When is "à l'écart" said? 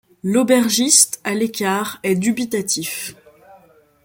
1.23-1.99